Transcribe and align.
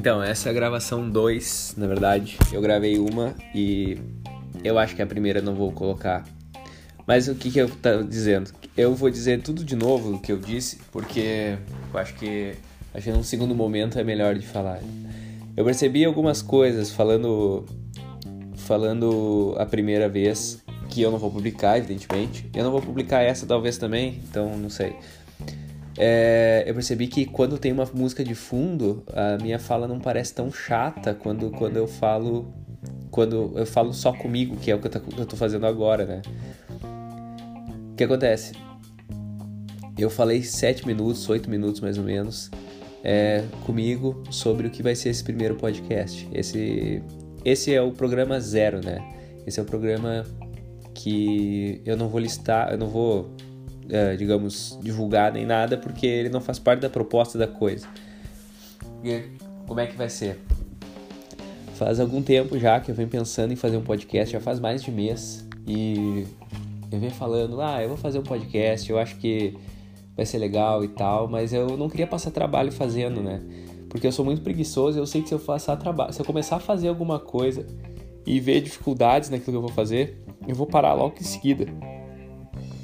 Então, 0.00 0.22
essa 0.22 0.48
é 0.48 0.50
a 0.50 0.54
gravação 0.54 1.10
2, 1.10 1.74
na 1.76 1.86
verdade. 1.86 2.38
Eu 2.50 2.62
gravei 2.62 2.98
uma 2.98 3.34
e 3.54 3.98
eu 4.64 4.78
acho 4.78 4.96
que 4.96 5.02
a 5.02 5.06
primeira 5.06 5.42
não 5.42 5.54
vou 5.54 5.70
colocar. 5.72 6.24
Mas 7.06 7.28
o 7.28 7.34
que, 7.34 7.50
que 7.50 7.58
eu 7.58 7.68
tô 7.68 8.02
dizendo? 8.02 8.50
Eu 8.74 8.94
vou 8.94 9.10
dizer 9.10 9.42
tudo 9.42 9.62
de 9.62 9.76
novo 9.76 10.14
o 10.14 10.18
que 10.18 10.32
eu 10.32 10.38
disse, 10.38 10.78
porque 10.90 11.58
eu 11.92 12.00
acho 12.00 12.14
que, 12.14 12.54
acho 12.94 13.04
que 13.04 13.12
num 13.12 13.22
segundo 13.22 13.54
momento 13.54 13.98
é 13.98 14.02
melhor 14.02 14.34
de 14.36 14.46
falar. 14.46 14.80
Eu 15.54 15.66
percebi 15.66 16.02
algumas 16.02 16.40
coisas 16.40 16.90
falando 16.90 17.66
falando 18.56 19.54
a 19.58 19.66
primeira 19.66 20.08
vez 20.08 20.62
que 20.88 21.02
eu 21.02 21.10
não 21.10 21.18
vou 21.18 21.30
publicar, 21.30 21.76
evidentemente. 21.76 22.48
Eu 22.54 22.64
não 22.64 22.72
vou 22.72 22.80
publicar 22.80 23.20
essa 23.20 23.44
talvez 23.44 23.76
também, 23.76 24.18
então 24.30 24.56
não 24.56 24.70
sei. 24.70 24.96
É, 25.98 26.64
eu 26.66 26.74
percebi 26.74 27.06
que 27.06 27.24
quando 27.26 27.58
tem 27.58 27.72
uma 27.72 27.88
música 27.92 28.22
de 28.22 28.34
fundo, 28.34 29.02
a 29.12 29.36
minha 29.42 29.58
fala 29.58 29.88
não 29.88 29.98
parece 29.98 30.34
tão 30.34 30.50
chata 30.52 31.14
quando, 31.14 31.50
quando 31.50 31.76
eu 31.76 31.86
falo 31.86 32.52
quando 33.10 33.52
eu 33.56 33.66
falo 33.66 33.92
só 33.92 34.12
comigo, 34.12 34.56
que 34.56 34.70
é 34.70 34.74
o 34.74 34.78
que 34.78 34.86
eu 34.86 35.26
tô 35.26 35.36
fazendo 35.36 35.66
agora, 35.66 36.06
né? 36.06 36.22
O 37.92 37.96
que 37.96 38.04
acontece? 38.04 38.52
Eu 39.98 40.08
falei 40.08 40.42
sete 40.42 40.86
minutos, 40.86 41.28
oito 41.28 41.50
minutos 41.50 41.80
mais 41.80 41.98
ou 41.98 42.04
menos, 42.04 42.50
é, 43.02 43.44
comigo 43.66 44.22
sobre 44.30 44.66
o 44.68 44.70
que 44.70 44.82
vai 44.82 44.94
ser 44.94 45.10
esse 45.10 45.22
primeiro 45.24 45.56
podcast. 45.56 46.26
Esse, 46.32 47.02
esse 47.44 47.74
é 47.74 47.82
o 47.82 47.90
programa 47.90 48.40
zero, 48.40 48.80
né? 48.82 49.02
Esse 49.46 49.58
é 49.58 49.62
o 49.62 49.66
programa 49.66 50.24
que 50.94 51.82
eu 51.84 51.96
não 51.96 52.08
vou 52.08 52.20
listar, 52.20 52.70
eu 52.70 52.78
não 52.78 52.88
vou 52.88 53.34
digamos, 54.16 54.78
divulgar 54.82 55.32
nem 55.32 55.44
nada, 55.44 55.76
porque 55.76 56.06
ele 56.06 56.28
não 56.28 56.40
faz 56.40 56.58
parte 56.58 56.80
da 56.80 56.90
proposta 56.90 57.38
da 57.38 57.46
coisa. 57.46 57.86
E 59.04 59.22
como 59.66 59.80
é 59.80 59.86
que 59.86 59.96
vai 59.96 60.08
ser? 60.08 60.38
Faz 61.74 61.98
algum 61.98 62.22
tempo 62.22 62.58
já 62.58 62.78
que 62.80 62.90
eu 62.90 62.94
venho 62.94 63.08
pensando 63.08 63.52
em 63.52 63.56
fazer 63.56 63.76
um 63.76 63.82
podcast, 63.82 64.32
já 64.32 64.40
faz 64.40 64.60
mais 64.60 64.82
de 64.82 64.90
mês, 64.90 65.46
e 65.66 66.26
eu 66.90 66.98
venho 66.98 67.12
falando, 67.12 67.60
ah, 67.60 67.82
eu 67.82 67.88
vou 67.88 67.96
fazer 67.96 68.18
um 68.18 68.22
podcast, 68.22 68.90
eu 68.90 68.98
acho 68.98 69.16
que 69.16 69.56
vai 70.16 70.26
ser 70.26 70.38
legal 70.38 70.84
e 70.84 70.88
tal, 70.88 71.28
mas 71.28 71.52
eu 71.52 71.76
não 71.76 71.88
queria 71.88 72.06
passar 72.06 72.30
trabalho 72.30 72.70
fazendo, 72.70 73.22
né? 73.22 73.40
Porque 73.88 74.06
eu 74.06 74.12
sou 74.12 74.24
muito 74.24 74.42
preguiçoso 74.42 74.98
eu 74.98 75.06
sei 75.06 75.22
que 75.22 75.28
se 75.28 75.34
eu 75.34 75.38
passar 75.38 75.76
trabalho, 75.76 76.12
se 76.12 76.20
eu 76.20 76.26
começar 76.26 76.56
a 76.56 76.60
fazer 76.60 76.88
alguma 76.88 77.18
coisa 77.18 77.66
e 78.26 78.38
ver 78.38 78.60
dificuldades 78.60 79.30
naquilo 79.30 79.52
que 79.52 79.56
eu 79.56 79.62
vou 79.62 79.70
fazer, 79.70 80.22
eu 80.46 80.54
vou 80.54 80.66
parar 80.66 80.94
logo 80.94 81.14
em 81.18 81.24
seguida. 81.24 81.66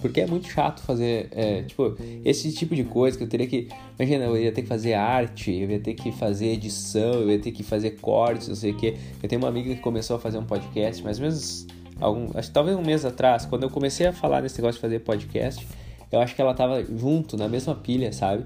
Porque 0.01 0.21
é 0.21 0.27
muito 0.27 0.49
chato 0.49 0.81
fazer, 0.83 1.29
é, 1.33 1.63
tipo, 1.63 1.97
esse 2.25 2.53
tipo 2.53 2.75
de 2.75 2.85
coisa 2.85 3.17
que 3.17 3.25
eu 3.25 3.29
teria 3.29 3.47
que. 3.47 3.69
Imagina, 3.99 4.25
eu 4.25 4.37
ia 4.37 4.53
ter 4.53 4.63
que 4.63 4.69
fazer 4.69 4.95
arte, 4.95 5.53
eu 5.53 5.71
ia 5.71 5.81
ter 5.81 5.95
que 5.95 6.13
fazer 6.13 6.47
edição, 6.49 7.15
eu 7.15 7.31
ia 7.31 7.39
ter 7.39 7.53
que 7.53 7.63
fazer 7.63 7.93
cortes, 7.93 8.49
não 8.49 8.55
sei 8.55 8.73
o 8.73 8.77
quê. 8.77 8.97
Eu 9.23 9.29
tenho 9.29 9.41
uma 9.41 9.49
amiga 9.49 9.75
que 9.75 9.81
começou 9.81 10.17
a 10.17 10.19
fazer 10.19 10.39
um 10.39 10.45
podcast, 10.45 11.03
ou 11.03 11.09
menos, 11.21 11.67
algum, 12.01 12.27
acho 12.35 12.49
que 12.49 12.55
talvez 12.55 12.77
um 12.77 12.83
mês 12.83 13.05
atrás, 13.05 13.47
quando 13.47 13.63
eu 13.63 13.71
comecei 13.71 14.07
a 14.07 14.13
falar 14.13 14.43
nesse 14.43 14.57
negócio 14.59 14.79
de 14.79 14.83
fazer 14.83 15.01
podcast, 15.01 15.67
eu 16.13 16.21
acho 16.21 16.35
que 16.35 16.41
ela 16.41 16.55
tava 16.55 16.85
junto, 16.85 17.37
na 17.37 17.49
mesma 17.49 17.75
pilha, 17.75 18.13
sabe? 18.13 18.45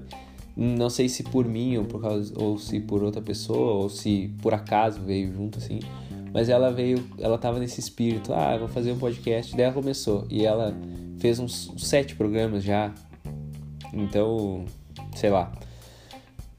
Não 0.55 0.89
sei 0.89 1.07
se 1.07 1.23
por 1.23 1.45
mim 1.45 1.77
ou, 1.77 1.85
por 1.85 2.01
causa, 2.01 2.33
ou 2.37 2.57
se 2.57 2.79
por 2.79 3.03
outra 3.03 3.21
pessoa, 3.21 3.83
ou 3.83 3.89
se 3.89 4.33
por 4.41 4.53
acaso 4.53 5.01
veio 5.01 5.33
junto 5.33 5.57
assim. 5.57 5.79
Mas 6.33 6.49
ela 6.49 6.71
veio, 6.71 7.03
ela 7.19 7.37
tava 7.37 7.59
nesse 7.59 7.79
espírito, 7.79 8.33
ah, 8.33 8.57
vou 8.57 8.67
fazer 8.67 8.91
um 8.91 8.97
podcast. 8.97 9.55
Daí 9.55 9.65
ela 9.65 9.73
começou. 9.73 10.25
E 10.29 10.45
ela 10.45 10.73
fez 11.19 11.39
uns 11.39 11.73
sete 11.77 12.15
programas 12.15 12.63
já. 12.63 12.93
Então, 13.93 14.65
sei 15.15 15.29
lá. 15.29 15.51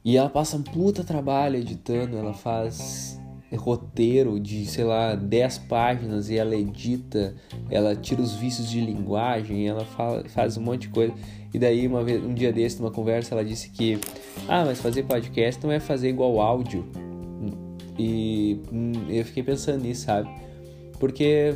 E 0.04 0.16
ela 0.16 0.28
passa 0.28 0.56
um 0.56 0.62
puta 0.62 1.04
trabalho 1.04 1.56
editando, 1.56 2.16
ela 2.16 2.34
faz 2.34 3.20
roteiro 3.56 4.40
de, 4.40 4.66
sei 4.66 4.84
lá, 4.84 5.14
10 5.14 5.58
páginas 5.58 6.30
e 6.30 6.38
ela 6.38 6.56
edita, 6.56 7.34
ela 7.70 7.94
tira 7.94 8.20
os 8.22 8.34
vícios 8.34 8.68
de 8.68 8.80
linguagem, 8.80 9.68
ela 9.68 9.84
fala, 9.84 10.24
faz 10.28 10.56
um 10.56 10.62
monte 10.62 10.82
de 10.82 10.88
coisa. 10.88 11.14
E 11.52 11.58
daí, 11.58 11.86
uma 11.86 12.02
vez, 12.02 12.22
um 12.24 12.32
dia 12.32 12.52
desse, 12.52 12.80
numa 12.80 12.90
conversa, 12.90 13.34
ela 13.34 13.44
disse 13.44 13.70
que, 13.70 13.98
ah, 14.48 14.64
mas 14.64 14.80
fazer 14.80 15.02
podcast 15.04 15.62
não 15.62 15.72
é 15.72 15.78
fazer 15.78 16.08
igual 16.08 16.40
áudio. 16.40 16.84
E 17.98 18.60
hum, 18.72 18.92
eu 19.08 19.24
fiquei 19.24 19.42
pensando 19.42 19.82
nisso, 19.82 20.06
sabe? 20.06 20.28
Porque 20.98 21.54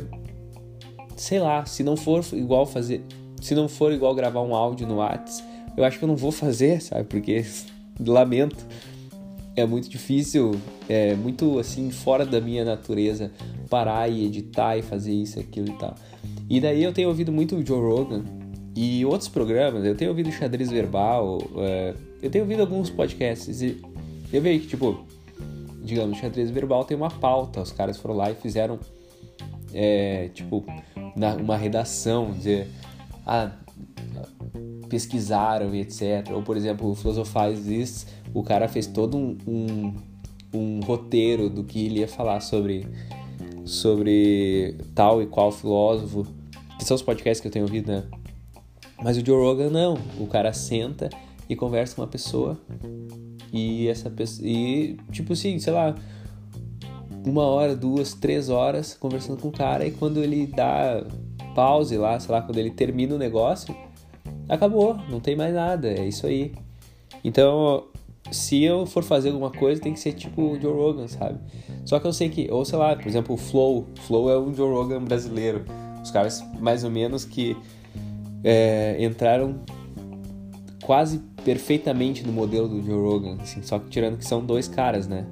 sei 1.15 1.39
lá, 1.39 1.65
se 1.65 1.83
não 1.83 1.97
for 1.97 2.23
igual 2.33 2.65
fazer, 2.65 3.03
se 3.41 3.55
não 3.55 3.67
for 3.67 3.91
igual 3.91 4.13
gravar 4.13 4.41
um 4.41 4.55
áudio 4.55 4.87
no 4.87 4.97
Whats, 4.97 5.43
eu 5.75 5.83
acho 5.83 5.97
que 5.97 6.05
eu 6.05 6.07
não 6.07 6.15
vou 6.15 6.31
fazer, 6.31 6.81
sabe? 6.81 7.03
Porque 7.05 7.43
lamento. 7.99 8.65
É 9.55 9.65
muito 9.65 9.89
difícil, 9.89 10.51
é 10.87 11.15
muito 11.15 11.57
assim 11.57 11.89
fora 11.89 12.23
da 12.23 12.39
minha 12.39 12.63
natureza 12.63 13.31
parar 13.67 14.07
e 14.07 14.23
editar 14.23 14.77
e 14.77 14.83
fazer 14.83 15.11
isso, 15.11 15.39
aquilo 15.39 15.69
e 15.69 15.73
tal. 15.73 15.95
E 16.47 16.61
daí 16.61 16.83
eu 16.83 16.93
tenho 16.93 17.09
ouvido 17.09 17.31
muito 17.31 17.55
o 17.55 17.65
Joe 17.65 17.79
Rogan 17.79 18.23
e 18.75 19.03
outros 19.03 19.27
programas. 19.27 19.83
Eu 19.83 19.95
tenho 19.95 20.11
ouvido 20.11 20.31
xadrez 20.31 20.69
verbal, 20.69 21.39
é, 21.57 21.95
eu 22.21 22.29
tenho 22.29 22.43
ouvido 22.43 22.59
alguns 22.59 22.91
podcasts 22.91 23.63
e 23.63 23.81
eu 24.31 24.43
vejo 24.43 24.59
que 24.59 24.67
tipo, 24.67 25.06
digamos, 25.87 26.17
xadrez 26.17 26.51
verbal 26.51 26.83
tem 26.85 26.95
uma 26.95 27.09
pauta. 27.09 27.61
Os 27.61 27.71
caras 27.71 27.97
foram 27.97 28.15
lá 28.15 28.29
e 28.29 28.35
fizeram 28.35 28.79
é, 29.73 30.29
tipo 30.33 30.63
uma 31.15 31.57
redação, 31.57 32.31
dizer, 32.31 32.67
ah, 33.25 33.51
pesquisaram 34.89 35.73
e 35.73 35.81
etc. 35.81 36.29
Ou, 36.31 36.43
por 36.43 36.57
exemplo, 36.57 36.89
o 36.89 36.95
Filosofais 36.95 37.65
This, 37.65 38.07
o 38.33 38.43
cara 38.43 38.67
fez 38.67 38.85
todo 38.85 39.17
um, 39.17 39.37
um, 39.47 39.93
um, 40.53 40.79
roteiro 40.81 41.49
do 41.49 41.63
que 41.63 41.85
ele 41.85 41.99
ia 41.99 42.07
falar 42.07 42.41
sobre, 42.41 42.85
sobre 43.65 44.77
tal 44.93 45.21
e 45.21 45.25
qual 45.25 45.51
filósofo, 45.51 46.25
que 46.77 46.85
são 46.85 46.95
os 46.95 47.01
podcasts 47.01 47.41
que 47.41 47.47
eu 47.47 47.51
tenho 47.51 47.65
ouvido, 47.65 47.91
né? 47.91 48.03
Mas 49.01 49.17
o 49.17 49.25
Joe 49.25 49.39
Rogan 49.41 49.69
não, 49.69 49.97
o 50.19 50.27
cara 50.27 50.51
senta 50.53 51.09
e 51.47 51.55
conversa 51.55 51.95
com 51.95 52.01
uma 52.01 52.07
pessoa 52.07 52.59
e 53.51 53.87
essa 53.87 54.09
pessoa, 54.09 54.47
e 54.47 54.97
tipo 55.11 55.33
assim, 55.33 55.59
sei 55.59 55.73
lá, 55.73 55.95
uma 57.25 57.43
hora, 57.43 57.75
duas, 57.75 58.13
três 58.13 58.49
horas 58.49 58.93
conversando 58.93 59.41
com 59.41 59.49
o 59.49 59.51
cara 59.51 59.85
e 59.85 59.91
quando 59.91 60.23
ele 60.23 60.47
dá 60.47 61.03
pause 61.53 61.97
lá, 61.97 62.19
sei 62.19 62.31
lá, 62.31 62.41
quando 62.41 62.57
ele 62.57 62.71
termina 62.71 63.15
o 63.15 63.17
negócio, 63.17 63.75
acabou, 64.47 64.97
não 65.09 65.19
tem 65.19 65.35
mais 65.35 65.53
nada, 65.53 65.87
é 65.87 66.05
isso 66.05 66.25
aí. 66.27 66.53
Então, 67.23 67.85
se 68.31 68.63
eu 68.63 68.85
for 68.85 69.03
fazer 69.03 69.29
alguma 69.29 69.51
coisa, 69.51 69.81
tem 69.81 69.93
que 69.93 69.99
ser 69.99 70.13
tipo 70.13 70.41
o 70.41 70.61
Joe 70.61 70.73
Rogan, 70.73 71.07
sabe? 71.07 71.39
Só 71.85 71.99
que 71.99 72.07
eu 72.07 72.13
sei 72.13 72.29
que, 72.29 72.49
ou 72.51 72.63
sei 72.63 72.77
lá, 72.77 72.95
por 72.95 73.07
exemplo, 73.07 73.35
o 73.35 73.37
Flow, 73.37 73.87
Flow 74.01 74.29
é 74.29 74.37
um 74.39 74.53
Joe 74.53 74.71
Rogan 74.71 75.03
brasileiro. 75.03 75.65
Os 76.03 76.11
caras, 76.11 76.43
mais 76.59 76.83
ou 76.83 76.91
menos, 76.91 77.25
que 77.25 77.57
é, 78.43 78.97
entraram 79.03 79.59
quase 80.83 81.21
perfeitamente 81.47 82.27
no 82.27 82.33
modelo 82.33 82.67
do 82.67 82.83
Joe 82.83 83.01
Rogan, 83.01 83.37
assim, 83.41 83.63
só 83.63 83.79
que 83.79 83.89
tirando 83.89 84.17
que 84.17 84.25
são 84.25 84.45
dois 84.45 84.67
caras, 84.67 85.07
né? 85.07 85.25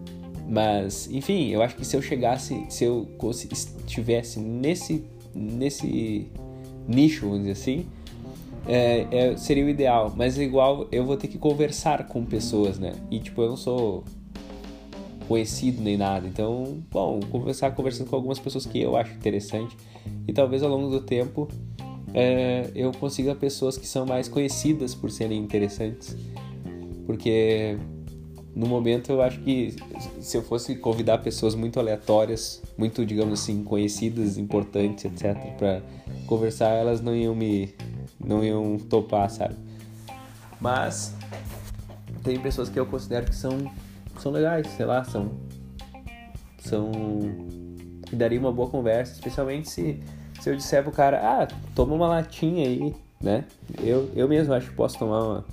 Mas, 0.48 1.12
enfim, 1.12 1.50
eu 1.50 1.62
acho 1.62 1.76
que 1.76 1.84
se 1.84 1.98
eu 1.98 2.02
chegasse, 2.02 2.66
se 2.70 2.86
eu 2.86 3.06
estivesse 3.52 4.40
nesse, 4.40 5.04
nesse 5.34 6.32
nicho, 6.88 7.26
vamos 7.26 7.40
dizer 7.40 7.52
assim, 7.52 7.86
é, 8.66 9.08
é, 9.12 9.36
seria 9.36 9.66
o 9.66 9.68
ideal. 9.68 10.14
Mas 10.16 10.38
igual 10.38 10.88
eu 10.90 11.04
vou 11.04 11.18
ter 11.18 11.28
que 11.28 11.38
conversar 11.38 12.08
com 12.08 12.24
pessoas, 12.24 12.80
né? 12.80 12.94
E 13.12 13.20
tipo, 13.20 13.42
eu 13.42 13.50
não 13.50 13.58
sou 13.58 14.06
conhecido 15.28 15.82
nem 15.82 15.98
nada. 15.98 16.26
Então, 16.26 16.78
bom, 16.90 17.20
conversar 17.30 17.72
conversando 17.72 18.10
com 18.10 18.16
algumas 18.16 18.40
pessoas 18.40 18.66
que 18.66 18.80
eu 18.80 18.96
acho 18.96 19.12
interessante. 19.12 19.76
E 20.26 20.32
talvez 20.32 20.64
ao 20.64 20.70
longo 20.70 20.90
do 20.90 21.02
tempo 21.02 21.50
é, 22.18 22.72
eu 22.74 22.94
consiga 22.94 23.36
pessoas 23.36 23.78
que 23.78 23.86
são 23.86 24.06
mais 24.06 24.30
conhecidas 24.30 24.96
por 24.96 25.12
serem 25.12 25.38
interessantes. 25.38 26.16
Porque 27.06 27.78
no 28.56 28.68
momento 28.68 29.12
eu 29.12 29.22
acho 29.22 29.42
que 29.42 29.76
se 30.22 30.38
eu 30.38 30.42
fosse 30.42 30.78
convidar 30.78 31.18
pessoas 31.18 31.56
muito 31.56 31.78
aleatórias, 31.78 32.64
muito, 32.78 33.06
digamos 33.06 33.42
assim, 33.42 33.66
conhecidas, 33.66 34.38
importantes, 34.38 35.04
etc, 35.04 35.36
para 35.58 35.82
conversar, 36.26 36.70
elas 36.70 37.02
não 37.02 37.14
iam 37.14 37.36
me 37.36 37.76
não 38.18 38.42
iam 38.42 38.78
topar, 38.78 39.30
sabe? 39.30 39.56
Mas 40.62 41.14
tem 42.24 42.40
pessoas 42.40 42.70
que 42.70 42.80
eu 42.80 42.86
considero 42.86 43.26
que 43.26 43.36
são 43.36 43.70
são 44.20 44.32
legais, 44.32 44.66
sei 44.68 44.86
lá, 44.86 45.04
são 45.04 45.32
são 46.60 46.92
que 48.08 48.16
daria 48.16 48.40
uma 48.40 48.54
boa 48.54 48.70
conversa, 48.70 49.12
especialmente 49.12 49.70
se 49.70 50.00
se 50.46 50.52
eu 50.52 50.56
disser 50.56 50.84
pro 50.84 50.92
cara, 50.92 51.20
ah, 51.24 51.48
toma 51.74 51.96
uma 51.96 52.08
latinha 52.08 52.68
aí, 52.68 52.96
né? 53.20 53.46
Eu 53.82 54.12
eu 54.16 54.28
mesmo 54.28 54.54
acho 54.54 54.70
que 54.70 54.76
posso 54.76 55.00
tomar 55.00 55.24
uma 55.24 55.46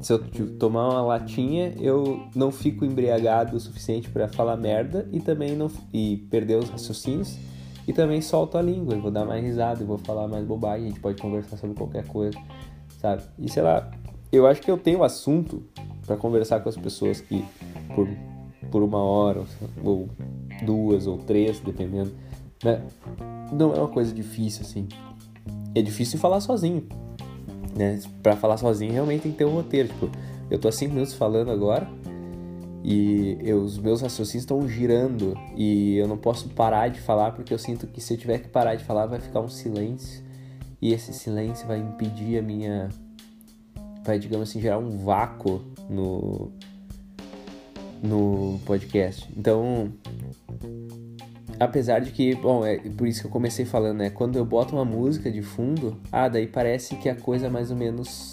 se 0.00 0.12
eu 0.12 0.20
tomar 0.56 0.88
uma 0.88 1.02
latinha, 1.02 1.74
eu 1.80 2.24
não 2.32 2.52
fico 2.52 2.84
embriagado 2.84 3.56
o 3.56 3.60
suficiente 3.60 4.08
para 4.08 4.28
falar 4.28 4.56
merda 4.56 5.08
e 5.10 5.18
também 5.18 5.56
não 5.56 5.68
e 5.92 6.18
perder 6.30 6.58
os 6.58 6.70
raciocínios 6.70 7.36
e 7.88 7.92
também 7.92 8.22
solto 8.22 8.56
a 8.56 8.62
língua, 8.62 8.94
eu 8.94 9.00
vou 9.00 9.10
dar 9.10 9.24
mais 9.24 9.42
risada, 9.42 9.82
eu 9.82 9.86
vou 9.86 9.98
falar 9.98 10.28
mais 10.28 10.46
bobagem, 10.46 10.86
a 10.86 10.88
gente 10.90 11.00
pode 11.00 11.20
conversar 11.20 11.56
sobre 11.56 11.74
qualquer 11.76 12.06
coisa, 12.06 12.38
sabe? 13.00 13.24
E 13.36 13.50
sei 13.50 13.64
lá, 13.64 13.90
eu 14.30 14.46
acho 14.46 14.62
que 14.62 14.70
eu 14.70 14.78
tenho 14.78 15.02
assunto 15.02 15.64
para 16.06 16.16
conversar 16.16 16.60
com 16.60 16.68
as 16.68 16.76
pessoas 16.76 17.20
que 17.20 17.44
por 17.96 18.08
por 18.70 18.82
uma 18.82 19.02
hora, 19.02 19.42
ou 19.82 20.08
duas, 20.64 21.06
ou 21.06 21.18
três, 21.18 21.58
dependendo. 21.60 22.12
Né? 22.64 22.80
Não 23.52 23.74
é 23.74 23.78
uma 23.78 23.88
coisa 23.88 24.12
difícil, 24.12 24.62
assim. 24.62 24.88
É 25.74 25.82
difícil 25.82 26.18
falar 26.18 26.40
sozinho. 26.40 26.86
Né? 27.76 28.00
Pra 28.22 28.36
falar 28.36 28.56
sozinho, 28.56 28.92
realmente 28.92 29.22
tem 29.22 29.32
que 29.32 29.38
ter 29.38 29.44
um 29.44 29.54
roteiro. 29.54 29.88
Tipo, 29.88 30.10
eu 30.50 30.58
tô 30.58 30.68
há 30.68 30.72
cinco 30.72 30.94
minutos 30.94 31.14
falando 31.14 31.50
agora 31.50 31.88
e 32.86 33.38
eu, 33.40 33.62
os 33.62 33.78
meus 33.78 34.02
raciocínios 34.02 34.42
estão 34.42 34.68
girando 34.68 35.34
e 35.56 35.96
eu 35.96 36.06
não 36.06 36.18
posso 36.18 36.50
parar 36.50 36.88
de 36.88 37.00
falar 37.00 37.32
porque 37.32 37.54
eu 37.54 37.58
sinto 37.58 37.86
que 37.86 37.98
se 37.98 38.12
eu 38.12 38.18
tiver 38.18 38.38
que 38.40 38.48
parar 38.48 38.74
de 38.74 38.84
falar 38.84 39.06
vai 39.06 39.18
ficar 39.18 39.40
um 39.40 39.48
silêncio 39.48 40.22
e 40.82 40.92
esse 40.92 41.14
silêncio 41.14 41.66
vai 41.66 41.78
impedir 41.78 42.38
a 42.38 42.42
minha 42.42 42.90
vai 44.04 44.18
digamos 44.18 44.50
assim 44.50 44.60
gerar 44.60 44.76
um 44.76 44.98
vácuo 44.98 45.62
no 45.88 46.52
no 48.02 48.60
podcast 48.66 49.32
então 49.34 49.90
apesar 51.58 52.00
de 52.00 52.10
que 52.10 52.34
bom 52.34 52.64
é 52.64 52.78
por 52.78 53.06
isso 53.06 53.20
que 53.20 53.26
eu 53.26 53.30
comecei 53.30 53.64
falando 53.64 53.98
né 53.98 54.10
quando 54.10 54.36
eu 54.36 54.44
boto 54.44 54.74
uma 54.74 54.84
música 54.84 55.30
de 55.30 55.42
fundo 55.42 56.00
ah 56.10 56.28
daí 56.28 56.46
parece 56.46 56.96
que 56.96 57.08
a 57.08 57.14
coisa 57.14 57.48
mais 57.48 57.70
ou 57.70 57.76
menos 57.76 58.32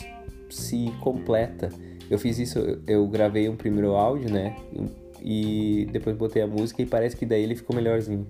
se 0.50 0.92
completa. 1.00 1.70
Eu 2.10 2.20
fiz 2.20 2.38
isso 2.38 2.60
eu 2.86 3.08
gravei 3.08 3.48
um 3.48 3.56
primeiro 3.56 3.96
áudio 3.96 4.30
né 4.30 4.56
e 5.22 5.88
depois 5.92 6.16
botei 6.16 6.42
a 6.42 6.48
música 6.48 6.82
e 6.82 6.86
parece 6.86 7.16
que 7.16 7.26
daí 7.26 7.44
ele 7.44 7.56
ficou 7.56 7.76
melhorzinho. 7.76 8.28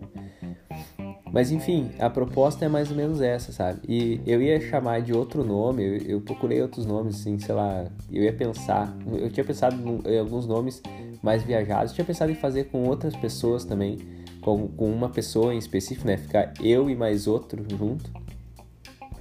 Mas 1.31 1.49
enfim, 1.49 1.89
a 1.97 2.09
proposta 2.09 2.65
é 2.65 2.67
mais 2.67 2.91
ou 2.91 2.97
menos 2.97 3.21
essa, 3.21 3.53
sabe? 3.53 3.79
E 3.87 4.19
eu 4.27 4.41
ia 4.41 4.59
chamar 4.59 5.01
de 5.01 5.13
outro 5.13 5.45
nome, 5.45 5.81
eu, 5.81 5.97
eu 6.15 6.21
procurei 6.21 6.61
outros 6.61 6.85
nomes, 6.85 7.21
assim, 7.21 7.39
sei 7.39 7.55
lá, 7.55 7.85
eu 8.11 8.21
ia 8.21 8.33
pensar, 8.33 8.93
eu 9.13 9.29
tinha 9.29 9.43
pensado 9.45 9.77
em 10.05 10.19
alguns 10.19 10.45
nomes 10.45 10.83
mais 11.23 11.41
viajados, 11.41 11.93
tinha 11.93 12.03
pensado 12.03 12.31
em 12.31 12.35
fazer 12.35 12.65
com 12.65 12.83
outras 12.83 13.15
pessoas 13.15 13.63
também, 13.63 13.97
com, 14.41 14.65
uma 14.79 15.09
pessoa 15.09 15.53
em 15.53 15.57
específico, 15.57 16.07
né? 16.07 16.17
Ficar 16.17 16.53
eu 16.61 16.89
e 16.89 16.95
mais 16.95 17.27
outro 17.27 17.63
junto. 17.69 18.11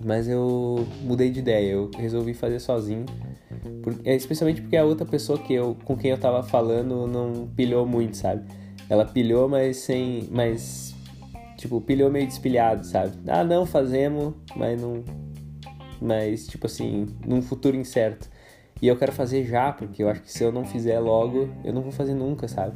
Mas 0.02 0.26
eu 0.26 0.86
mudei 1.02 1.30
de 1.30 1.40
ideia, 1.40 1.72
eu 1.72 1.90
resolvi 1.96 2.32
fazer 2.32 2.58
sozinho. 2.58 3.04
É, 4.04 4.14
especialmente 4.16 4.62
porque 4.62 4.76
a 4.76 4.84
outra 4.84 5.06
pessoa 5.06 5.38
que 5.38 5.52
eu, 5.52 5.76
com 5.84 5.96
quem 5.96 6.10
eu 6.10 6.18
tava 6.18 6.42
falando 6.42 7.06
não 7.06 7.46
pilhou 7.54 7.86
muito, 7.86 8.16
sabe? 8.16 8.50
Ela 8.88 9.04
pilhou, 9.04 9.48
mas 9.48 9.76
sem. 9.76 10.26
Mas 10.30 10.94
Tipo, 11.60 11.78
pilhou 11.78 12.10
meio 12.10 12.26
despilhado, 12.26 12.86
sabe? 12.86 13.12
Ah, 13.28 13.44
não, 13.44 13.66
fazemos, 13.66 14.32
mas 14.56 14.80
não. 14.80 15.04
Mas, 16.00 16.46
tipo 16.46 16.64
assim, 16.64 17.06
num 17.26 17.42
futuro 17.42 17.76
incerto. 17.76 18.30
E 18.80 18.88
eu 18.88 18.96
quero 18.96 19.12
fazer 19.12 19.44
já, 19.44 19.70
porque 19.70 20.02
eu 20.02 20.08
acho 20.08 20.22
que 20.22 20.32
se 20.32 20.42
eu 20.42 20.50
não 20.50 20.64
fizer 20.64 20.98
logo, 20.98 21.50
eu 21.62 21.70
não 21.70 21.82
vou 21.82 21.92
fazer 21.92 22.14
nunca, 22.14 22.48
sabe? 22.48 22.74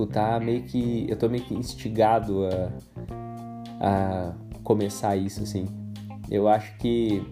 Tipo, 0.00 0.06
tá 0.06 0.40
meio 0.40 0.62
que. 0.62 1.06
Eu 1.08 1.16
tô 1.16 1.28
meio 1.28 1.44
que 1.44 1.54
instigado 1.54 2.46
a. 2.46 2.72
a 3.80 4.34
começar 4.62 5.16
isso, 5.16 5.42
assim. 5.42 5.66
Eu 6.30 6.48
acho 6.48 6.76
que. 6.78 7.22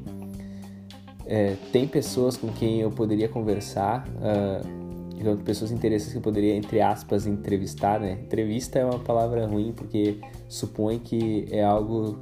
É, 1.26 1.56
tem 1.72 1.86
pessoas 1.86 2.36
com 2.36 2.48
quem 2.48 2.80
eu 2.80 2.90
poderia 2.90 3.28
conversar. 3.28 4.06
Uh, 4.08 5.14
digamos, 5.14 5.42
pessoas 5.42 5.70
interessantes 5.70 6.12
que 6.12 6.18
eu 6.18 6.22
poderia, 6.22 6.54
entre 6.54 6.80
aspas, 6.80 7.26
entrevistar, 7.26 8.00
né? 8.00 8.12
Entrevista 8.12 8.78
é 8.78 8.84
uma 8.84 8.98
palavra 8.98 9.46
ruim 9.46 9.72
porque 9.72 10.20
supõe 10.48 10.98
que 10.98 11.46
é 11.50 11.62
algo. 11.62 12.18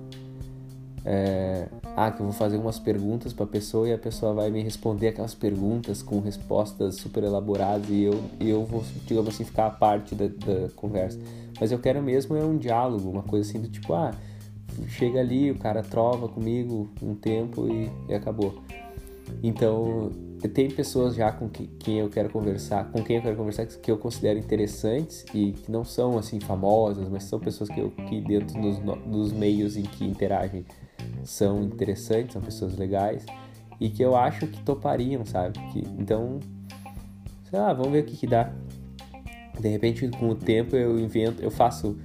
É, 1.05 1.69
ah, 1.97 2.11
que 2.11 2.21
eu 2.21 2.27
vou 2.27 2.35
fazer 2.35 2.59
umas 2.59 2.79
perguntas 2.79 3.33
para 3.33 3.47
a 3.47 3.49
pessoa 3.49 3.89
e 3.89 3.93
a 3.95 3.97
pessoa 3.97 4.35
vai 4.35 4.51
me 4.51 4.63
responder 4.63 5.09
aquelas 5.09 5.35
perguntas 5.35 6.03
com 6.03 6.21
respostas 6.21 6.97
super 6.97 7.25
elaboradas 7.25 7.89
e 7.89 8.03
eu, 8.03 8.23
e 8.39 8.51
eu 8.51 8.67
vou, 8.67 8.85
digamos 9.07 9.35
assim, 9.35 9.45
ficar 9.45 9.67
a 9.69 9.71
parte 9.71 10.15
da, 10.15 10.27
da 10.27 10.69
conversa. 10.77 11.19
Mas 11.59 11.73
eu 11.73 11.79
quero 11.79 12.03
mesmo 12.03 12.37
é 12.37 12.45
um 12.45 12.59
diálogo, 12.59 13.09
uma 13.09 13.23
coisa 13.23 13.49
assim 13.49 13.59
do 13.59 13.69
tipo, 13.69 13.95
ah, 13.95 14.15
chega 14.89 15.21
ali, 15.21 15.51
o 15.51 15.59
cara 15.59 15.83
trova 15.83 16.29
comigo 16.29 16.91
um 17.01 17.15
tempo 17.15 17.67
e, 17.67 17.91
e 18.11 18.15
acabou. 18.15 18.61
Então, 19.43 20.13
tem 20.53 20.71
pessoas 20.71 21.15
já 21.15 21.33
com 21.33 21.49
que, 21.49 21.67
quem 21.79 21.99
eu 21.99 22.11
quero 22.11 22.29
conversar, 22.29 22.91
com 22.93 23.03
quem 23.03 23.17
eu 23.17 23.23
quero 23.23 23.37
conversar 23.37 23.65
que 23.65 23.91
eu 23.91 23.97
considero 23.97 24.39
interessantes 24.39 25.25
e 25.33 25.53
que 25.53 25.73
não 25.73 25.83
são 25.83 26.19
assim 26.19 26.41
famosas, 26.41 27.09
mas 27.09 27.25
são 27.25 27.41
pessoas 27.41 27.71
que, 27.71 27.81
eu, 27.81 27.91
que 27.91 28.21
dentro 28.21 28.61
dos, 28.61 28.79
dos 29.07 29.33
meios 29.33 29.79
em 29.79 29.83
que 29.83 30.05
interagem 30.05 30.67
são 31.27 31.63
interessantes, 31.63 32.33
são 32.33 32.43
pessoas 32.43 32.77
legais 32.77 33.25
e 33.81 33.91
que 33.91 34.03
eu 34.03 34.17
acho 34.17 34.47
que 34.47 34.63
topariam, 34.63 35.25
sabe? 35.27 35.59
Que, 35.73 35.81
então, 35.99 36.41
sei 37.51 37.59
lá, 37.59 37.73
vamos 37.73 37.93
ver 37.93 38.05
o 38.05 38.07
que, 38.07 38.17
que 38.17 38.27
dá. 38.27 38.53
De 39.61 39.69
repente, 39.69 40.09
com 40.09 40.31
o 40.31 40.35
tempo, 40.35 40.77
eu 40.77 40.99
invento, 40.99 41.43
eu 41.43 41.51
faço, 41.51 41.99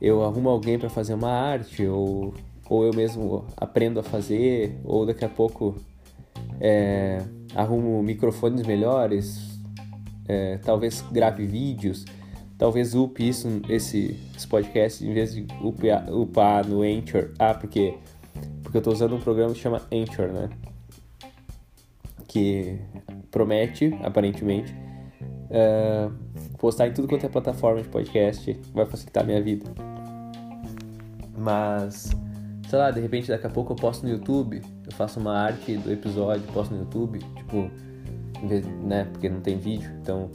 eu 0.00 0.22
arrumo 0.24 0.48
alguém 0.48 0.78
para 0.78 0.88
fazer 0.88 1.14
uma 1.14 1.30
arte 1.30 1.86
ou 1.86 2.34
ou 2.68 2.84
eu 2.84 2.94
mesmo 2.94 3.44
aprendo 3.56 4.00
a 4.00 4.02
fazer, 4.02 4.78
ou 4.84 5.04
daqui 5.04 5.24
a 5.24 5.28
pouco 5.28 5.76
é, 6.60 7.22
arrumo 7.54 8.02
microfones 8.02 8.66
melhores, 8.66 9.60
é, 10.26 10.58
talvez 10.58 11.02
grave 11.12 11.46
vídeos, 11.46 12.04
talvez 12.56 12.94
upe 12.94 13.28
isso, 13.28 13.60
esse, 13.68 14.18
esse 14.34 14.46
podcast, 14.46 15.06
em 15.06 15.12
vez 15.12 15.34
de 15.34 15.46
upar, 15.62 16.10
upar 16.12 16.66
no 16.66 16.82
Anchor. 16.82 17.30
Ah, 17.38 17.54
porque, 17.54 17.94
porque 18.74 18.78
eu 18.88 18.92
estou 18.92 18.92
usando 18.92 19.14
um 19.14 19.20
programa 19.20 19.54
que 19.54 19.60
chama 19.60 19.82
Anchor, 19.92 20.32
né? 20.32 20.50
Que 22.26 22.76
promete, 23.30 23.96
aparentemente, 24.02 24.74
é, 25.48 26.08
postar 26.58 26.88
em 26.88 26.92
tudo 26.92 27.06
quanto 27.06 27.24
é 27.24 27.28
plataforma 27.28 27.80
de 27.80 27.88
podcast, 27.88 28.60
vai 28.74 28.84
facilitar 28.84 29.22
a 29.22 29.26
minha 29.26 29.40
vida. 29.40 29.70
Mas 31.38 32.10
sei 32.68 32.78
lá, 32.78 32.90
de 32.90 33.00
repente 33.00 33.28
daqui 33.28 33.46
a 33.46 33.50
pouco 33.50 33.74
eu 33.74 33.76
posto 33.76 34.02
no 34.02 34.10
YouTube, 34.10 34.60
eu 34.84 34.92
faço 34.92 35.20
uma 35.20 35.38
arte 35.38 35.76
do 35.76 35.92
episódio, 35.92 36.42
posto 36.52 36.74
no 36.74 36.80
YouTube, 36.80 37.20
tipo, 37.20 37.70
né, 38.82 39.04
porque 39.12 39.28
não 39.28 39.40
tem 39.40 39.56
vídeo, 39.56 39.92
então 40.02 40.32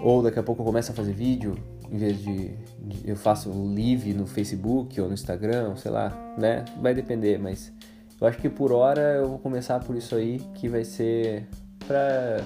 ou 0.00 0.22
daqui 0.22 0.38
a 0.38 0.44
pouco 0.44 0.62
eu 0.62 0.66
começo 0.66 0.92
a 0.92 0.94
fazer 0.94 1.12
vídeo 1.12 1.56
em 1.90 1.96
vez 1.96 2.18
de, 2.18 2.48
de 2.80 3.08
eu 3.08 3.16
faço 3.16 3.50
live 3.74 4.12
no 4.14 4.26
Facebook 4.26 5.00
ou 5.00 5.08
no 5.08 5.14
Instagram, 5.14 5.74
sei 5.76 5.90
lá, 5.90 6.34
né? 6.38 6.64
Vai 6.80 6.94
depender, 6.94 7.38
mas 7.38 7.72
eu 8.20 8.26
acho 8.26 8.38
que 8.38 8.48
por 8.48 8.72
hora 8.72 9.16
eu 9.16 9.28
vou 9.28 9.38
começar 9.38 9.80
por 9.80 9.96
isso 9.96 10.14
aí, 10.14 10.40
que 10.54 10.68
vai 10.68 10.84
ser 10.84 11.46
pra 11.86 12.42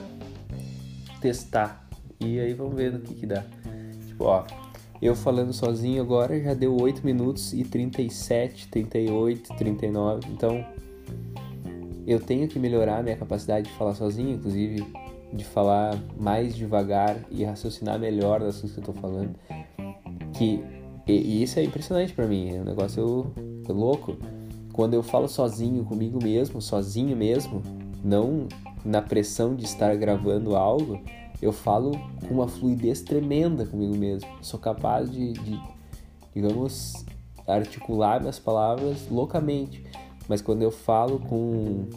testar. 1.20 1.88
E 2.20 2.38
aí 2.38 2.54
vamos 2.54 2.74
ver 2.74 2.92
no 2.92 3.00
que 3.00 3.14
que 3.14 3.26
dá. 3.26 3.44
Tipo, 4.06 4.24
ó, 4.24 4.44
eu 5.00 5.16
falando 5.16 5.52
sozinho 5.52 6.00
agora 6.00 6.40
já 6.40 6.54
deu 6.54 6.80
8 6.80 7.04
minutos 7.04 7.52
e 7.52 7.64
37, 7.64 8.68
38, 8.68 9.56
39. 9.56 10.28
Então 10.30 10.64
eu 12.06 12.20
tenho 12.20 12.46
que 12.48 12.58
melhorar 12.58 12.98
a 12.98 13.02
minha 13.02 13.16
capacidade 13.16 13.68
de 13.68 13.76
falar 13.76 13.94
sozinho, 13.94 14.36
inclusive 14.36 14.86
de 15.32 15.44
falar 15.44 15.98
mais 16.18 16.54
devagar 16.54 17.16
e 17.30 17.44
raciocinar 17.44 17.98
melhor 17.98 18.40
das 18.40 18.60
coisas 18.60 18.72
que 18.72 18.80
eu 18.80 18.92
tô 18.94 19.00
falando. 19.00 19.34
Que 20.34 20.62
e, 21.06 21.12
e 21.12 21.42
isso 21.42 21.58
é 21.58 21.64
impressionante 21.64 22.12
para 22.12 22.26
mim, 22.26 22.54
é 22.54 22.60
um 22.60 22.64
negócio 22.64 23.32
é 23.68 23.72
louco. 23.72 24.16
Quando 24.72 24.94
eu 24.94 25.02
falo 25.02 25.28
sozinho 25.28 25.84
comigo 25.84 26.22
mesmo, 26.22 26.60
sozinho 26.62 27.16
mesmo, 27.16 27.62
não 28.02 28.46
na 28.84 29.02
pressão 29.02 29.54
de 29.54 29.64
estar 29.64 29.94
gravando 29.96 30.56
algo, 30.56 31.00
eu 31.40 31.52
falo 31.52 31.92
com 32.26 32.34
uma 32.34 32.48
fluidez 32.48 33.02
tremenda 33.02 33.66
comigo 33.66 33.96
mesmo. 33.96 34.28
Sou 34.40 34.58
capaz 34.58 35.10
de, 35.10 35.32
de, 35.32 35.60
digamos, 36.34 37.04
articular 37.46 38.20
minhas 38.20 38.38
palavras 38.38 39.08
loucamente. 39.10 39.84
Mas 40.28 40.40
quando 40.40 40.62
eu 40.62 40.70
falo 40.70 41.18
com 41.18 41.88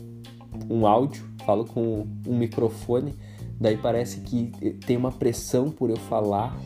um 0.70 0.86
áudio, 0.86 1.24
falo 1.46 1.66
com 1.66 2.08
um 2.28 2.38
microfone, 2.38 3.14
daí 3.60 3.78
parece 3.78 4.22
que 4.22 4.52
tem 4.86 4.98
uma 4.98 5.12
pressão 5.12 5.70
por 5.70 5.90
eu 5.90 5.98
falar, 5.98 6.58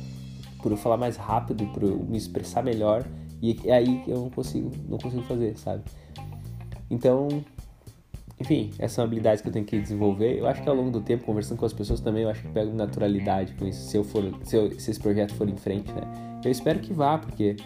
por 0.61 0.71
eu 0.71 0.77
falar 0.77 0.97
mais 0.97 1.15
rápido, 1.17 1.65
por 1.67 1.83
eu 1.83 1.97
me 1.97 2.17
expressar 2.17 2.63
melhor, 2.63 3.05
e 3.41 3.57
é 3.65 3.73
aí 3.73 4.01
que 4.03 4.11
eu 4.11 4.17
não 4.17 4.29
consigo, 4.29 4.71
não 4.87 4.97
consigo 4.97 5.23
fazer, 5.23 5.57
sabe? 5.57 5.83
Então, 6.89 7.27
enfim, 8.39 8.71
essas 8.79 8.93
são 8.93 9.03
habilidades 9.03 9.41
que 9.41 9.49
eu 9.49 9.53
tenho 9.53 9.65
que 9.65 9.79
desenvolver. 9.79 10.39
Eu 10.39 10.47
acho 10.47 10.61
que 10.63 10.69
ao 10.69 10.75
longo 10.75 10.91
do 10.91 11.01
tempo, 11.01 11.25
conversando 11.25 11.57
com 11.57 11.65
as 11.65 11.73
pessoas 11.73 11.99
também, 11.99 12.23
eu 12.23 12.29
acho 12.29 12.41
que 12.41 12.49
pego 12.49 12.73
naturalidade 12.73 13.53
com 13.53 13.67
isso, 13.67 13.89
se 13.89 13.97
eu 13.97 14.03
for, 14.03 14.23
se, 14.43 14.55
eu, 14.55 14.71
se 14.79 14.91
esse 14.91 14.99
projeto 14.99 15.33
for 15.35 15.47
em 15.47 15.57
frente, 15.57 15.91
né? 15.91 16.01
Eu 16.43 16.51
espero 16.51 16.79
que 16.79 16.93
vá, 16.93 17.17
porque 17.17 17.57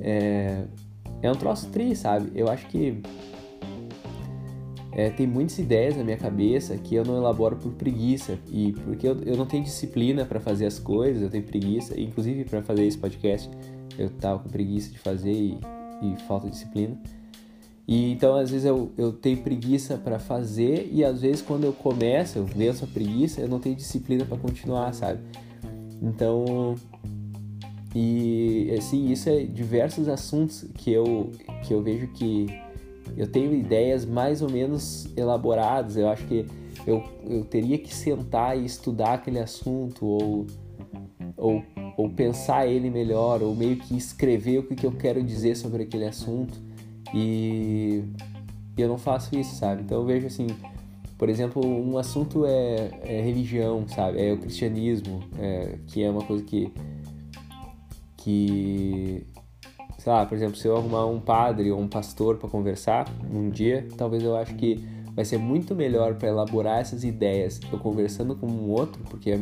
é, 0.00 0.64
é 1.22 1.30
um 1.30 1.34
troço 1.34 1.68
tri, 1.70 1.94
sabe? 1.94 2.30
Eu 2.34 2.48
acho 2.48 2.66
que 2.66 3.00
é, 4.98 5.10
tem 5.10 5.26
muitas 5.26 5.58
ideias 5.58 5.94
na 5.94 6.02
minha 6.02 6.16
cabeça 6.16 6.74
que 6.78 6.94
eu 6.94 7.04
não 7.04 7.18
elaboro 7.18 7.56
por 7.56 7.70
preguiça 7.72 8.38
e 8.50 8.72
porque 8.72 9.06
eu, 9.06 9.20
eu 9.26 9.36
não 9.36 9.44
tenho 9.44 9.62
disciplina 9.62 10.24
para 10.24 10.40
fazer 10.40 10.64
as 10.64 10.78
coisas, 10.78 11.22
eu 11.22 11.28
tenho 11.28 11.44
preguiça, 11.44 12.00
inclusive 12.00 12.46
para 12.46 12.62
fazer 12.62 12.86
esse 12.86 12.96
podcast 12.96 13.50
eu 13.98 14.08
tava 14.08 14.38
com 14.38 14.48
preguiça 14.48 14.90
de 14.90 14.98
fazer 14.98 15.32
e, 15.32 15.58
e 16.02 16.16
falta 16.26 16.46
de 16.46 16.52
disciplina. 16.52 16.98
E 17.86 18.10
então 18.10 18.36
às 18.36 18.50
vezes 18.50 18.64
eu, 18.64 18.90
eu 18.96 19.12
tenho 19.12 19.36
preguiça 19.42 19.98
para 19.98 20.18
fazer 20.18 20.88
e 20.90 21.04
às 21.04 21.20
vezes 21.20 21.42
quando 21.42 21.64
eu 21.64 21.74
começo, 21.74 22.38
eu 22.38 22.46
venço 22.46 22.86
a 22.86 22.88
preguiça, 22.88 23.42
eu 23.42 23.48
não 23.48 23.60
tenho 23.60 23.76
disciplina 23.76 24.24
para 24.24 24.38
continuar, 24.38 24.94
sabe? 24.94 25.20
Então, 26.00 26.74
e 27.94 28.74
assim, 28.78 29.12
isso 29.12 29.28
é 29.28 29.44
diversos 29.44 30.08
assuntos 30.08 30.64
que 30.72 30.90
eu 30.90 31.32
que 31.62 31.74
eu 31.74 31.82
vejo 31.82 32.06
que 32.08 32.46
eu 33.16 33.26
tenho 33.26 33.54
ideias 33.54 34.04
mais 34.04 34.42
ou 34.42 34.50
menos 34.50 35.06
elaboradas. 35.16 35.96
Eu 35.96 36.08
acho 36.08 36.26
que 36.26 36.46
eu, 36.86 37.02
eu 37.24 37.44
teria 37.44 37.78
que 37.78 37.94
sentar 37.94 38.58
e 38.58 38.64
estudar 38.64 39.14
aquele 39.14 39.38
assunto 39.38 40.06
ou, 40.06 40.46
ou, 41.36 41.62
ou 41.96 42.10
pensar 42.10 42.66
ele 42.66 42.90
melhor 42.90 43.42
ou 43.42 43.54
meio 43.54 43.76
que 43.76 43.96
escrever 43.96 44.58
o 44.58 44.62
que, 44.62 44.74
que 44.74 44.86
eu 44.86 44.92
quero 44.92 45.22
dizer 45.22 45.56
sobre 45.56 45.82
aquele 45.82 46.06
assunto 46.06 46.58
e 47.14 48.04
eu 48.76 48.88
não 48.88 48.98
faço 48.98 49.36
isso, 49.38 49.54
sabe? 49.56 49.82
Então 49.82 49.98
eu 49.98 50.04
vejo 50.04 50.26
assim, 50.26 50.48
por 51.16 51.28
exemplo, 51.28 51.64
um 51.64 51.98
assunto 51.98 52.44
é, 52.44 52.90
é 53.02 53.20
religião, 53.22 53.86
sabe? 53.88 54.20
É 54.20 54.32
o 54.32 54.38
cristianismo, 54.38 55.22
é, 55.38 55.78
que 55.86 56.02
é 56.02 56.10
uma 56.10 56.22
coisa 56.22 56.44
que 56.44 56.72
que 58.16 59.24
sei 59.98 60.12
lá, 60.12 60.24
por 60.26 60.36
exemplo, 60.36 60.56
se 60.56 60.66
eu 60.66 60.76
arrumar 60.76 61.06
um 61.06 61.20
padre 61.20 61.70
ou 61.70 61.80
um 61.80 61.88
pastor 61.88 62.36
para 62.36 62.48
conversar 62.48 63.06
um 63.32 63.50
dia, 63.50 63.86
talvez 63.96 64.22
eu 64.22 64.36
acho 64.36 64.54
que 64.54 64.84
vai 65.14 65.24
ser 65.24 65.38
muito 65.38 65.74
melhor 65.74 66.14
para 66.14 66.28
elaborar 66.28 66.80
essas 66.80 67.02
ideias 67.02 67.58
eu 67.72 67.78
conversando 67.78 68.36
com 68.36 68.46
um 68.46 68.70
outro, 68.70 69.02
porque 69.08 69.30
é, 69.30 69.38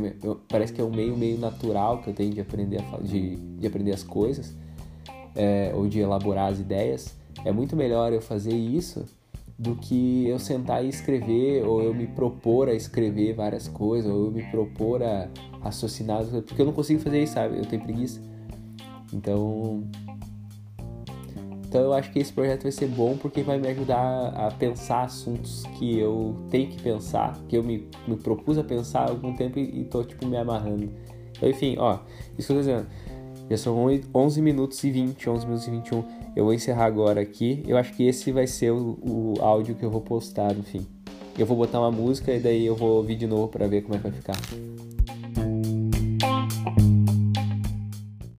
parece 0.47 0.71
que 0.71 0.79
é 0.79 0.83
um 0.83 0.89
meio 0.89 1.17
meio 1.17 1.37
natural 1.37 2.01
que 2.01 2.09
eu 2.09 2.13
tenho 2.13 2.33
de 2.33 2.39
aprender 2.39 2.79
a, 2.81 2.97
de, 3.01 3.35
de 3.35 3.67
aprender 3.67 3.93
as 3.93 4.03
coisas 4.03 4.55
é, 5.35 5.71
ou 5.75 5.87
de 5.87 5.99
elaborar 5.99 6.51
as 6.51 6.59
ideias 6.59 7.13
é 7.43 7.51
muito 7.51 7.75
melhor 7.75 8.13
eu 8.13 8.21
fazer 8.21 8.55
isso 8.55 9.05
do 9.57 9.75
que 9.75 10.27
eu 10.27 10.37
sentar 10.37 10.83
e 10.83 10.89
escrever, 10.89 11.65
ou 11.65 11.81
eu 11.81 11.93
me 11.93 12.07
propor 12.07 12.67
a 12.67 12.73
escrever 12.73 13.33
várias 13.33 13.67
coisas, 13.67 14.11
ou 14.11 14.25
eu 14.25 14.31
me 14.31 14.43
propor 14.51 15.01
a 15.01 15.29
raciocinar, 15.61 16.25
porque 16.25 16.61
eu 16.61 16.65
não 16.65 16.73
consigo 16.73 16.99
fazer 16.99 17.23
isso, 17.23 17.33
sabe? 17.33 17.57
Eu 17.57 17.65
tenho 17.65 17.81
preguiça. 17.81 18.21
Então. 19.13 19.83
Então 21.75 21.83
eu 21.83 21.93
acho 21.93 22.09
que 22.09 22.19
esse 22.19 22.31
projeto 22.31 22.63
vai 22.63 22.71
ser 22.71 22.87
bom 22.87 23.17
porque 23.17 23.41
vai 23.41 23.57
me 23.57 23.67
ajudar 23.67 24.27
a 24.29 24.49
pensar 24.49 25.03
assuntos 25.03 25.65
que 25.77 25.99
eu 25.99 26.33
tenho 26.49 26.69
que 26.69 26.81
pensar, 26.81 27.37
que 27.49 27.57
eu 27.57 27.61
me, 27.61 27.89
me 28.07 28.15
propus 28.15 28.57
a 28.57 28.63
pensar 28.63 29.01
há 29.01 29.09
algum 29.09 29.35
tempo 29.35 29.59
e, 29.59 29.81
e 29.81 29.83
tô 29.83 30.01
tipo 30.01 30.25
me 30.25 30.37
amarrando. 30.37 30.89
Então, 31.35 31.49
enfim, 31.49 31.75
ó, 31.77 31.99
isso 32.37 32.47
que 32.47 32.53
eu 32.53 32.55
tô 32.55 32.59
dizendo. 32.61 32.87
Já 33.49 33.57
são 33.57 33.87
11 34.15 34.41
minutos 34.41 34.81
e 34.85 34.89
20, 34.89 35.29
11 35.29 35.45
minutos 35.45 35.67
e 35.67 35.71
21. 35.71 36.03
Eu 36.33 36.45
vou 36.45 36.53
encerrar 36.53 36.85
agora 36.85 37.19
aqui. 37.19 37.61
Eu 37.67 37.75
acho 37.75 37.93
que 37.93 38.07
esse 38.07 38.31
vai 38.31 38.47
ser 38.47 38.71
o, 38.71 38.97
o 39.01 39.33
áudio 39.41 39.75
que 39.75 39.83
eu 39.83 39.91
vou 39.91 39.99
postar 39.99 40.53
no 40.53 40.63
fim. 40.63 40.87
Eu 41.37 41.45
vou 41.45 41.57
botar 41.57 41.81
uma 41.81 41.91
música 41.91 42.31
e 42.31 42.39
daí 42.39 42.65
eu 42.65 42.75
vou 42.77 42.95
ouvir 42.95 43.17
de 43.17 43.27
novo 43.27 43.49
para 43.49 43.67
ver 43.67 43.81
como 43.81 43.95
é 43.95 43.97
que 43.97 44.03
vai 44.03 44.13
ficar. 44.13 44.94